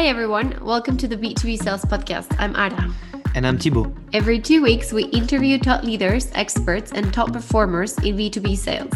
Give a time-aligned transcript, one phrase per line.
[0.00, 0.58] Hi, everyone.
[0.62, 2.34] Welcome to the B2B Sales Podcast.
[2.38, 2.90] I'm Ara.
[3.34, 3.94] And I'm Thibaut.
[4.14, 8.94] Every two weeks, we interview top leaders, experts, and top performers in B2B sales.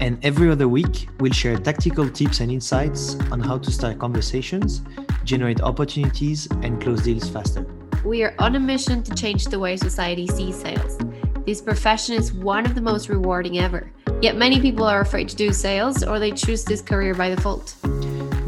[0.00, 4.82] And every other week, we'll share tactical tips and insights on how to start conversations,
[5.22, 7.64] generate opportunities, and close deals faster.
[8.04, 10.98] We are on a mission to change the way society sees sales.
[11.46, 13.92] This profession is one of the most rewarding ever.
[14.20, 17.76] Yet many people are afraid to do sales or they choose this career by default.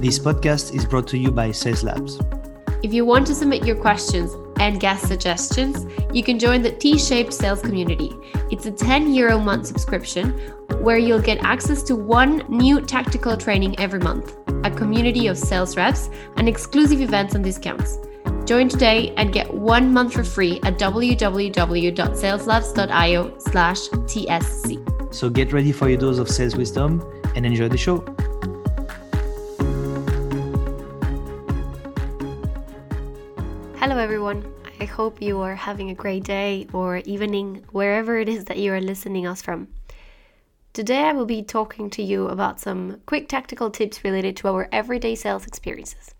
[0.02, 2.18] This podcast is brought to you by Sales Labs.
[2.82, 6.98] If you want to submit your questions and guest suggestions, you can join the T
[6.98, 8.10] shaped sales community.
[8.50, 10.30] It's a 10 euro month subscription
[10.80, 15.76] where you'll get access to one new tactical training every month, a community of sales
[15.76, 18.00] reps, and exclusive events and discounts.
[18.44, 25.14] Join today and get one month for free at www.saleslabs.io slash TSC.
[25.14, 28.04] So get ready for your dose of sales wisdom and enjoy the show.
[34.12, 34.52] Everyone.
[34.78, 38.70] I hope you are having a great day or evening, wherever it is that you
[38.74, 39.68] are listening us from.
[40.74, 44.68] Today, I will be talking to you about some quick tactical tips related to our
[44.70, 46.14] everyday sales experiences.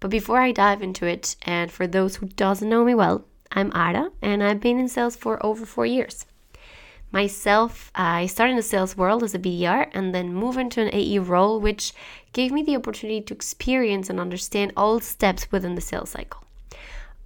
[0.00, 3.70] But before I dive into it, and for those who doesn't know me well, I'm
[3.74, 6.24] Ara, and I've been in sales for over four years.
[7.12, 10.94] Myself, I started in the sales world as a BDR and then moved into an
[10.94, 11.92] AE role, which
[12.32, 16.44] gave me the opportunity to experience and understand all steps within the sales cycle.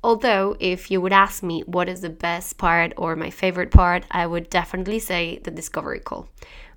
[0.05, 4.05] Although, if you would ask me what is the best part or my favorite part,
[4.11, 6.29] I would definitely say the discovery call,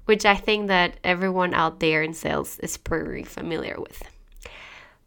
[0.06, 4.02] which I think that everyone out there in sales is pretty familiar with.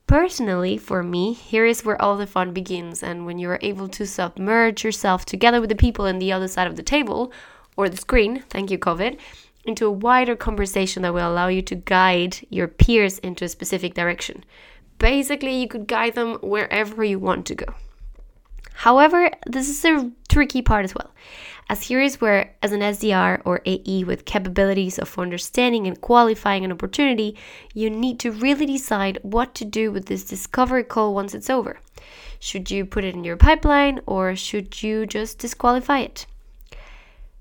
[0.06, 3.88] Personally, for me, here is where all the fun begins, and when you are able
[3.88, 7.32] to submerge yourself together with the people on the other side of the table
[7.74, 9.18] or the screen, thank you, COVID,
[9.64, 13.94] into a wider conversation that will allow you to guide your peers into a specific
[13.94, 14.44] direction.
[14.98, 17.74] Basically, you could guide them wherever you want to go.
[18.80, 21.10] However, this is a tricky part as well,
[21.68, 26.64] as here is where, as an SDR or AE with capabilities of understanding and qualifying
[26.64, 27.36] an opportunity,
[27.74, 31.78] you need to really decide what to do with this discovery call once it's over.
[32.38, 36.24] Should you put it in your pipeline or should you just disqualify it?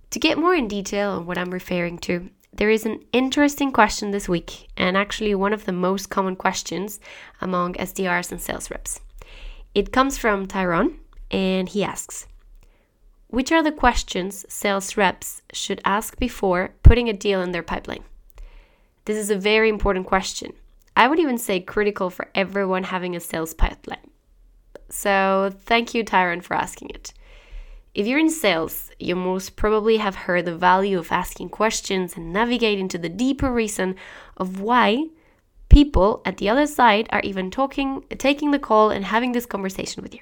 [0.09, 4.11] To get more in detail on what I'm referring to, there is an interesting question
[4.11, 6.99] this week, and actually one of the most common questions
[7.39, 8.99] among SDRs and sales reps.
[9.73, 10.99] It comes from Tyrone,
[11.31, 12.27] and he asks
[13.27, 18.03] Which are the questions sales reps should ask before putting a deal in their pipeline?
[19.05, 20.53] This is a very important question.
[20.95, 24.09] I would even say critical for everyone having a sales pipeline.
[24.89, 27.13] So, thank you, Tyrone, for asking it.
[27.93, 32.31] If you're in sales, you most probably have heard the value of asking questions and
[32.31, 33.95] navigating to the deeper reason
[34.37, 35.07] of why
[35.69, 40.03] people at the other side are even talking, taking the call and having this conversation
[40.03, 40.21] with you.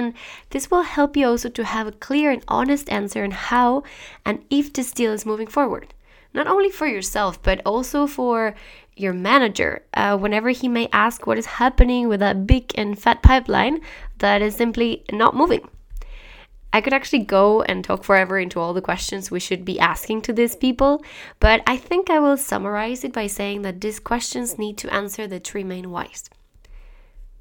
[0.00, 0.14] And
[0.48, 3.82] this will help you also to have a clear and honest answer on how
[4.24, 5.92] and if this deal is moving forward.
[6.32, 8.54] Not only for yourself, but also for
[8.96, 13.22] your manager uh, whenever he may ask what is happening with that big and fat
[13.22, 13.80] pipeline
[14.18, 15.68] that is simply not moving.
[16.72, 20.22] I could actually go and talk forever into all the questions we should be asking
[20.22, 21.04] to these people,
[21.40, 25.26] but I think I will summarize it by saying that these questions need to answer
[25.26, 26.30] the three main whys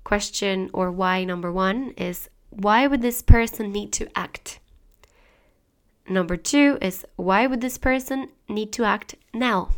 [0.10, 4.60] question or why number one is why would this person need to act?
[6.10, 9.70] Number two is why would this person need to act now?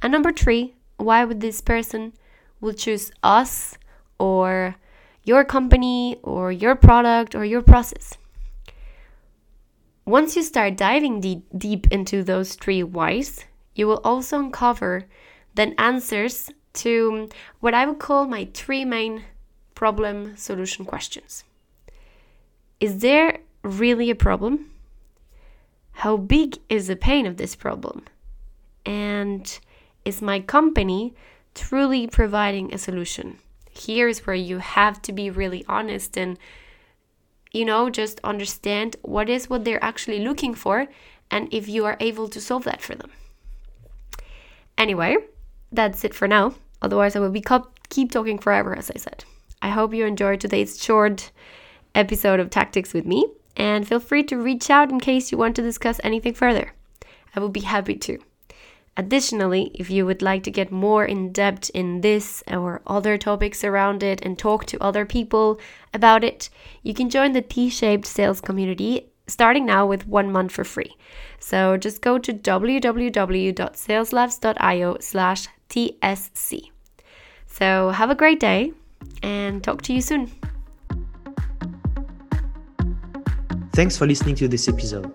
[0.00, 2.14] And number three, why would this person
[2.60, 3.76] will choose us
[4.18, 4.76] or
[5.24, 8.16] your company or your product or your process?
[10.06, 13.44] Once you start diving deep, deep into those three whys,
[13.74, 15.04] you will also uncover
[15.54, 17.28] then answers to
[17.60, 19.24] what I would call my three main
[19.74, 21.44] problem solution questions.
[22.82, 24.68] Is there really a problem?
[25.92, 28.06] How big is the pain of this problem?
[28.84, 29.46] And
[30.04, 31.14] is my company
[31.54, 33.38] truly providing a solution?
[33.70, 36.36] Here is where you have to be really honest and
[37.52, 40.88] you know just understand what is what they're actually looking for
[41.30, 43.12] and if you are able to solve that for them.
[44.76, 45.18] Anyway,
[45.70, 46.54] that's it for now.
[46.80, 47.44] Otherwise, I will be
[47.90, 49.24] keep talking forever, as I said.
[49.62, 51.30] I hope you enjoyed today's short
[51.94, 55.54] episode of Tactics with me, and feel free to reach out in case you want
[55.56, 56.72] to discuss anything further.
[57.34, 58.18] I will be happy to.
[58.96, 63.64] Additionally, if you would like to get more in depth in this or other topics
[63.64, 65.58] around it and talk to other people
[65.94, 66.50] about it,
[66.82, 70.94] you can join the T shaped sales community starting now with one month for free.
[71.38, 76.70] So just go to www.saleslabs.io slash TSC.
[77.46, 78.74] So have a great day
[79.22, 80.30] and talk to you soon.
[83.72, 85.10] Thanks for listening to this episode.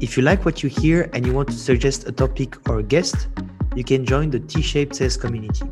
[0.00, 2.82] If you like what you hear and you want to suggest a topic or a
[2.82, 3.28] guest,
[3.76, 5.66] you can join the T shaped sales community.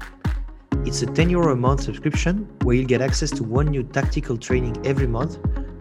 [0.84, 4.36] It's a 10 euro a month subscription where you'll get access to one new tactical
[4.36, 5.38] training every month,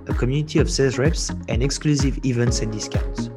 [0.07, 3.29] a community of sales reps, and exclusive events and discounts.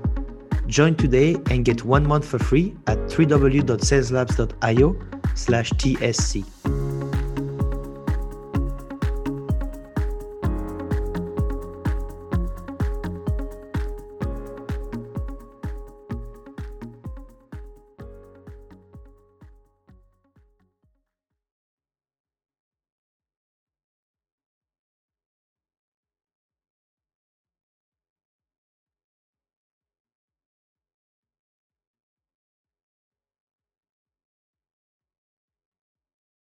[0.68, 4.96] Join today and get one month for free at www.saleslabs.io
[5.34, 6.81] slash TSC.